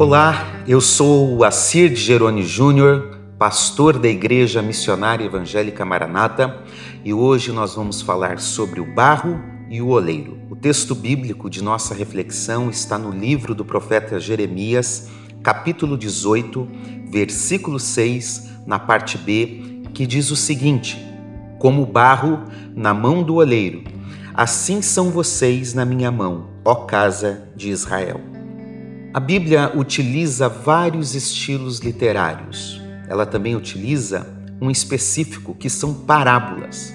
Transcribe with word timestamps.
Olá, 0.00 0.62
eu 0.64 0.80
sou 0.80 1.36
o 1.36 1.42
Assir 1.42 1.88
de 1.88 1.96
Geroni 1.96 2.44
Júnior, 2.44 3.18
pastor 3.36 3.98
da 3.98 4.06
Igreja 4.06 4.62
Missionária 4.62 5.24
Evangélica 5.24 5.84
Maranata, 5.84 6.62
e 7.04 7.12
hoje 7.12 7.50
nós 7.50 7.74
vamos 7.74 8.00
falar 8.00 8.38
sobre 8.38 8.80
o 8.80 8.94
barro 8.94 9.42
e 9.68 9.82
o 9.82 9.88
oleiro. 9.88 10.38
O 10.48 10.54
texto 10.54 10.94
bíblico 10.94 11.50
de 11.50 11.64
nossa 11.64 11.96
reflexão 11.96 12.70
está 12.70 12.96
no 12.96 13.10
livro 13.10 13.56
do 13.56 13.64
profeta 13.64 14.20
Jeremias, 14.20 15.08
capítulo 15.42 15.98
18, 15.98 16.68
versículo 17.10 17.80
6, 17.80 18.50
na 18.64 18.78
parte 18.78 19.18
B, 19.18 19.82
que 19.92 20.06
diz 20.06 20.30
o 20.30 20.36
seguinte: 20.36 20.96
Como 21.58 21.84
barro 21.84 22.44
na 22.72 22.94
mão 22.94 23.24
do 23.24 23.34
oleiro, 23.34 23.82
assim 24.32 24.80
são 24.80 25.10
vocês 25.10 25.74
na 25.74 25.84
minha 25.84 26.12
mão, 26.12 26.50
ó 26.64 26.76
casa 26.76 27.48
de 27.56 27.68
Israel. 27.68 28.37
A 29.12 29.18
Bíblia 29.20 29.72
utiliza 29.74 30.50
vários 30.50 31.14
estilos 31.14 31.78
literários. 31.78 32.78
Ela 33.08 33.24
também 33.24 33.56
utiliza 33.56 34.26
um 34.60 34.70
específico 34.70 35.54
que 35.54 35.70
são 35.70 35.94
parábolas. 35.94 36.92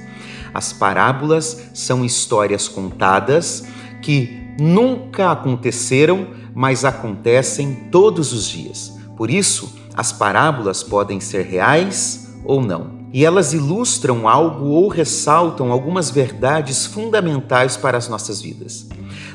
As 0.54 0.71
parábolas 0.71 1.71
são 1.73 2.05
histórias 2.05 2.68
contadas 2.68 3.66
que 4.04 4.55
nunca 4.59 5.31
aconteceram, 5.31 6.27
mas 6.54 6.85
acontecem 6.85 7.88
todos 7.91 8.32
os 8.32 8.48
dias. 8.48 8.93
Por 9.18 9.32
isso, 9.32 9.73
as 9.95 10.13
parábolas 10.13 10.84
podem 10.84 11.20
ser 11.20 11.48
reais 11.48 12.32
ou 12.45 12.62
não. 12.62 13.07
E 13.12 13.26
elas 13.26 13.54
ilustram 13.54 14.27
algo 14.27 14.66
ou 14.66 14.88
ressaltam 14.88 15.71
algumas 15.71 16.12
verdades 16.12 16.85
fundamentais 16.85 17.76
para 17.76 17.98
as 17.98 18.07
nossas 18.07 18.40
vidas. 18.40 18.88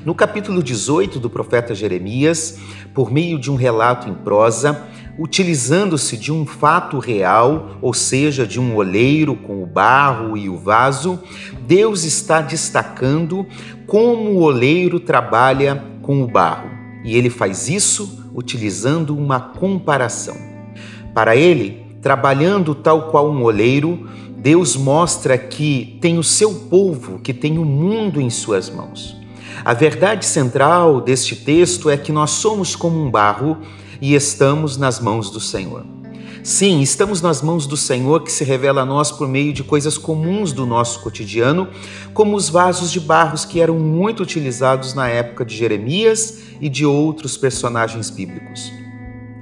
No 0.05 0.15
capítulo 0.15 0.63
18 0.63 1.19
do 1.19 1.29
profeta 1.29 1.75
Jeremias, 1.75 2.59
por 2.95 3.11
meio 3.11 3.39
de 3.39 3.51
um 3.51 3.57
relato 3.57 4.09
em 4.09 4.15
prosa, 4.15 4.87
utilizando-se 5.19 6.17
de 6.17 6.33
um 6.33 6.47
fato 6.47 7.01
real, 7.01 7.79
ou 7.83 7.93
seja, 7.93 8.47
de 8.47 8.61
um 8.61 8.77
oleiro 8.77 9.35
com 9.35 9.61
o 9.63 9.67
barro 9.67 10.37
e 10.37 10.49
o 10.49 10.57
vaso, 10.57 11.21
Deus 11.67 12.05
está 12.05 12.41
destacando 12.41 13.45
como 13.87 14.31
o 14.31 14.43
oleiro 14.43 15.01
trabalha 15.01 15.85
com 16.01 16.23
o 16.23 16.29
barro. 16.29 16.71
E 17.05 17.17
ele 17.17 17.29
faz 17.29 17.69
isso 17.69 18.31
utilizando 18.33 19.17
uma 19.17 19.41
comparação. 19.41 20.37
Para 21.13 21.35
ele, 21.35 21.87
trabalhando 22.01 22.73
tal 22.75 23.11
qual 23.11 23.29
um 23.29 23.43
oleiro, 23.43 24.09
Deus 24.37 24.77
mostra 24.77 25.37
que 25.37 25.99
tem 26.01 26.19
o 26.19 26.23
seu 26.23 26.55
povo, 26.55 27.19
que 27.19 27.35
tem 27.35 27.59
o 27.59 27.65
mundo 27.65 28.21
em 28.21 28.31
suas 28.31 28.71
mãos. 28.71 29.19
A 29.65 29.75
verdade 29.75 30.25
central 30.25 31.01
deste 31.01 31.37
texto 31.37 31.91
é 31.91 31.97
que 31.97 32.13
nós 32.13 32.31
somos 32.31 32.77
como 32.77 33.03
um 33.03 33.11
barro 33.11 33.59
e 34.01 34.15
estamos 34.15 34.77
nas 34.77 35.01
mãos 35.01 35.31
do 35.31 35.41
Senhor. 35.41 35.85
Sim, 36.43 36.81
estamos 36.81 37.21
nas 37.21 37.43
mãos 37.43 37.67
do 37.67 37.77
Senhor 37.77 38.23
que 38.23 38.33
se 38.33 38.45
revela 38.45 38.83
a 38.83 38.87
nós 38.87 39.11
por 39.11 39.29
meio 39.29 39.53
de 39.53 39.65
coisas 39.65 39.99
comuns 39.99 40.53
do 40.53 40.65
nosso 40.65 41.01
cotidiano, 41.01 41.69
como 42.15 42.37
os 42.37 42.49
vasos 42.49 42.91
de 42.91 43.01
barros 43.01 43.45
que 43.45 43.61
eram 43.61 43.79
muito 43.79 44.23
utilizados 44.23 44.95
na 44.95 45.09
época 45.09 45.45
de 45.45 45.57
Jeremias 45.57 46.39
e 46.61 46.69
de 46.69 46.87
outros 46.87 47.37
personagens 47.37 48.09
bíblicos. 48.09 48.73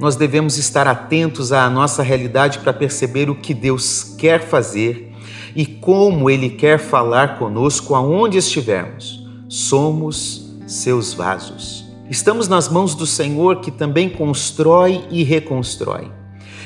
Nós 0.01 0.17
devemos 0.17 0.59
estar 0.59 0.89
atentos 0.89 1.53
à 1.53 1.69
nossa 1.71 2.03
realidade 2.03 2.59
para 2.59 2.73
perceber 2.73 3.31
o 3.31 3.37
que 3.37 3.55
Deus 3.55 4.15
quer 4.19 4.41
fazer 4.41 5.13
e 5.55 5.65
como 5.65 6.29
Ele 6.29 6.51
quer 6.51 6.79
falar 6.79 7.39
conosco 7.39 7.95
aonde 7.95 8.37
estivermos 8.39 9.26
somos 9.57 10.51
seus 10.67 11.15
vasos. 11.15 11.87
Estamos 12.11 12.47
nas 12.47 12.69
mãos 12.69 12.95
do 12.95 13.07
Senhor 13.07 13.63
que 13.63 13.71
também 13.71 14.07
constrói 14.07 15.03
e 15.11 15.25
reconstrói. 15.25 16.13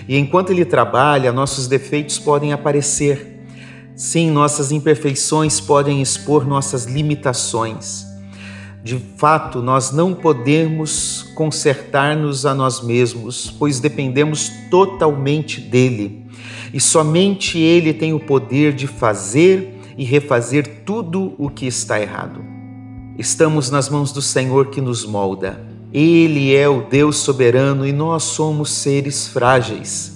E 0.09 0.19
enquanto 0.19 0.51
Ele 0.51 0.65
trabalha, 0.65 1.33
nossos 1.33 1.69
defeitos 1.69 2.19
podem 2.19 2.53
aparecer. 2.53 3.47
Sim, 3.95 4.33
nossas 4.33 4.73
imperfeições 4.73 5.61
podem 5.61 6.03
expor 6.03 6.45
nossas 6.45 6.85
limitações. 6.85 8.05
De 8.83 8.99
fato, 9.17 9.63
nós 9.63 9.93
não 9.93 10.13
podemos 10.13 11.31
consertar-nos 11.37 12.45
a 12.45 12.55
nós 12.55 12.83
mesmos, 12.83 13.55
pois 13.57 13.79
dependemos 13.79 14.51
totalmente 14.69 15.61
dele. 15.61 16.27
E 16.75 16.81
somente 16.81 17.57
Ele 17.57 17.95
tem 17.95 18.13
o 18.13 18.19
poder 18.19 18.73
de 18.73 18.89
fazer 18.89 19.79
e 19.97 20.05
refazer 20.05 20.83
tudo 20.85 21.35
o 21.39 21.49
que 21.49 21.67
está 21.67 22.01
errado. 22.01 22.50
Estamos 23.21 23.71
nas 23.71 23.91
mãos 23.91 24.13
do 24.13 24.23
Senhor 24.23 24.69
que 24.69 24.81
nos 24.81 25.05
molda. 25.05 25.61
Ele 25.93 26.57
é 26.57 26.67
o 26.67 26.81
Deus 26.81 27.19
soberano 27.19 27.87
e 27.87 27.93
nós 27.93 28.23
somos 28.23 28.73
seres 28.73 29.29
frágeis. 29.29 30.15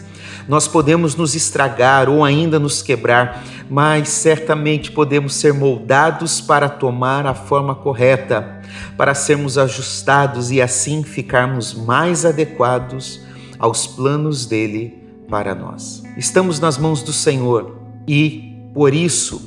Nós 0.48 0.66
podemos 0.66 1.14
nos 1.14 1.34
estragar 1.34 2.08
ou 2.08 2.24
ainda 2.24 2.58
nos 2.58 2.80
quebrar, 2.80 3.44
mas 3.68 4.08
certamente 4.08 4.90
podemos 4.90 5.34
ser 5.34 5.52
moldados 5.52 6.40
para 6.40 6.66
tomar 6.66 7.26
a 7.26 7.34
forma 7.34 7.74
correta, 7.74 8.62
para 8.96 9.14
sermos 9.14 9.58
ajustados 9.58 10.50
e 10.50 10.62
assim 10.62 11.02
ficarmos 11.02 11.74
mais 11.74 12.24
adequados 12.24 13.20
aos 13.58 13.86
planos 13.86 14.46
dele 14.46 14.98
para 15.28 15.54
nós. 15.54 16.02
Estamos 16.16 16.58
nas 16.58 16.78
mãos 16.78 17.02
do 17.02 17.12
Senhor 17.12 17.76
e, 18.08 18.56
por 18.72 18.94
isso, 18.94 19.42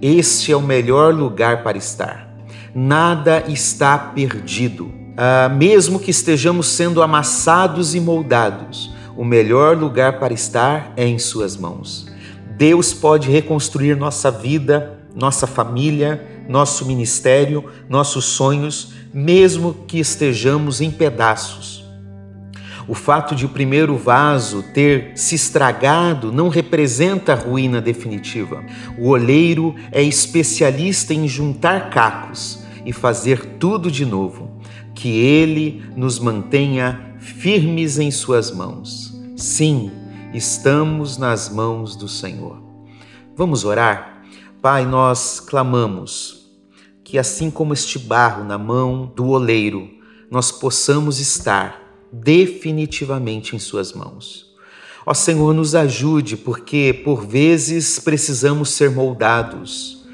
este 0.00 0.50
é 0.50 0.56
o 0.56 0.62
melhor 0.62 1.12
lugar 1.12 1.62
para 1.62 1.76
estar 1.76 2.31
nada 2.74 3.44
está 3.48 3.98
perdido. 3.98 4.92
Ah, 5.16 5.48
mesmo 5.48 5.98
que 6.00 6.10
estejamos 6.10 6.68
sendo 6.68 7.02
amassados 7.02 7.94
e 7.94 8.00
moldados, 8.00 8.92
o 9.16 9.24
melhor 9.24 9.76
lugar 9.76 10.18
para 10.18 10.32
estar 10.32 10.92
é 10.96 11.06
em 11.06 11.18
Suas 11.18 11.56
mãos. 11.56 12.06
Deus 12.56 12.94
pode 12.94 13.30
reconstruir 13.30 13.96
nossa 13.96 14.30
vida, 14.30 14.98
nossa 15.14 15.46
família, 15.46 16.44
nosso 16.48 16.86
ministério, 16.86 17.64
nossos 17.88 18.24
sonhos, 18.24 18.94
mesmo 19.12 19.74
que 19.86 19.98
estejamos 19.98 20.80
em 20.80 20.90
pedaços. 20.90 21.82
O 22.88 22.94
fato 22.94 23.34
de 23.34 23.46
o 23.46 23.48
primeiro 23.48 23.96
vaso 23.96 24.64
ter 24.74 25.12
se 25.14 25.34
estragado 25.34 26.32
não 26.32 26.48
representa 26.48 27.32
a 27.32 27.36
ruína 27.36 27.80
definitiva. 27.80 28.64
O 28.98 29.08
olheiro 29.08 29.74
é 29.92 30.02
especialista 30.02 31.14
em 31.14 31.28
juntar 31.28 31.90
cacos 31.90 32.61
e 32.84 32.92
fazer 32.92 33.56
tudo 33.58 33.90
de 33.90 34.04
novo. 34.04 34.60
Que 34.94 35.08
Ele 35.08 35.82
nos 35.96 36.18
mantenha 36.18 37.16
firmes 37.18 37.98
em 37.98 38.10
Suas 38.10 38.50
mãos. 38.50 39.12
Sim, 39.36 39.90
estamos 40.34 41.16
nas 41.16 41.48
mãos 41.48 41.96
do 41.96 42.08
Senhor. 42.08 42.62
Vamos 43.36 43.64
orar? 43.64 44.22
Pai, 44.60 44.86
nós 44.86 45.40
clamamos 45.40 46.46
que, 47.02 47.18
assim 47.18 47.50
como 47.50 47.72
este 47.72 47.98
barro 47.98 48.44
na 48.44 48.56
mão 48.56 49.12
do 49.14 49.28
oleiro, 49.28 49.90
nós 50.30 50.52
possamos 50.52 51.18
estar 51.18 51.80
definitivamente 52.12 53.56
em 53.56 53.58
Suas 53.58 53.92
mãos. 53.92 54.52
Ó 55.04 55.12
Senhor, 55.12 55.52
nos 55.52 55.74
ajude, 55.74 56.36
porque 56.36 57.02
por 57.04 57.26
vezes 57.26 57.98
precisamos 57.98 58.70
ser 58.70 58.90
moldados, 58.90 60.04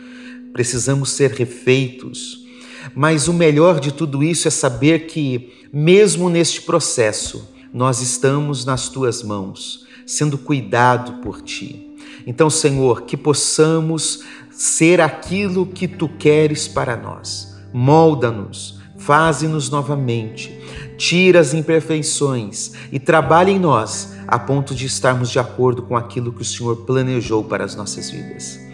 precisamos 0.52 1.10
ser 1.10 1.32
refeitos, 1.32 2.47
mas 2.94 3.28
o 3.28 3.32
melhor 3.32 3.80
de 3.80 3.92
tudo 3.92 4.22
isso 4.22 4.48
é 4.48 4.50
saber 4.50 5.06
que, 5.06 5.66
mesmo 5.72 6.28
neste 6.28 6.62
processo, 6.62 7.48
nós 7.72 8.00
estamos 8.00 8.64
nas 8.64 8.88
tuas 8.88 9.22
mãos, 9.22 9.86
sendo 10.06 10.38
cuidado 10.38 11.20
por 11.22 11.42
ti. 11.42 11.94
Então, 12.26 12.50
Senhor, 12.50 13.02
que 13.02 13.16
possamos 13.16 14.22
ser 14.50 15.00
aquilo 15.00 15.66
que 15.66 15.86
tu 15.86 16.08
queres 16.08 16.66
para 16.66 16.96
nós. 16.96 17.56
Molda-nos, 17.72 18.78
faze-nos 18.98 19.70
novamente, 19.70 20.58
tira 20.96 21.40
as 21.40 21.54
imperfeições 21.54 22.72
e 22.90 22.98
trabalhe 22.98 23.52
em 23.52 23.58
nós 23.58 24.14
a 24.26 24.38
ponto 24.38 24.74
de 24.74 24.86
estarmos 24.86 25.30
de 25.30 25.38
acordo 25.38 25.82
com 25.82 25.96
aquilo 25.96 26.32
que 26.32 26.42
o 26.42 26.44
Senhor 26.44 26.76
planejou 26.84 27.44
para 27.44 27.64
as 27.64 27.74
nossas 27.74 28.10
vidas 28.10 28.67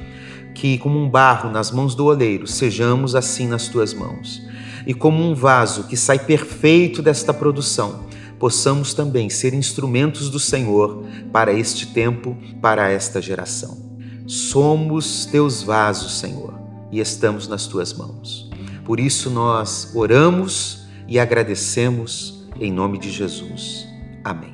que, 0.55 0.79
como 0.79 0.99
um 0.99 1.09
barro 1.09 1.51
nas 1.51 1.71
mãos 1.71 1.95
do 1.95 2.07
oleiro, 2.07 2.47
sejamos 2.47 3.15
assim 3.15 3.49
nas 3.49 3.69
tuas 3.69 3.93
mãos. 3.93 4.43
E 4.87 4.95
como 4.95 5.23
um 5.23 5.35
vaso 5.35 5.85
que 5.85 5.97
sai 5.97 6.19
perfeito 6.19 7.03
desta 7.03 7.35
produção, 7.35 8.05
possamos 8.39 8.95
também 8.95 9.31
ser 9.31 9.55
instrumentos 9.55 10.29
do 10.29 10.39
Senhor 10.39 11.05
para 11.33 11.53
este 11.53 11.89
tempo, 11.89 12.37
para 12.61 12.91
esta 12.91 13.21
geração. 13.21 13.77
Somos 14.27 15.27
teus 15.27 15.63
vasos, 15.63 16.19
Senhor, 16.19 16.55
e 16.91 17.01
estamos 17.01 17.49
nas 17.49 17.67
tuas 17.67 17.93
mãos. 17.93 18.51
Por 18.85 19.01
isso 19.01 19.31
nós 19.31 19.91
oramos 19.95 20.87
e 21.09 21.19
agradecemos 21.19 22.45
em 22.61 22.73
nome 22.73 22.99
de 22.99 23.11
Jesus. 23.11 23.87
Amém. 24.23 24.54